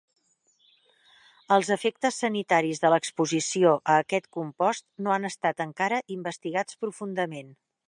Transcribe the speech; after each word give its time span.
Els 1.55 1.69
efectes 1.75 2.17
sanitaris 2.23 2.81
de 2.85 2.91
l'exposició 2.93 3.75
a 3.75 3.99
aquest 4.05 4.27
compost 4.39 4.87
no 5.09 5.15
han 5.19 5.31
estat 5.33 5.65
encara 5.69 6.03
investigats 6.19 6.83
profundament. 6.87 7.57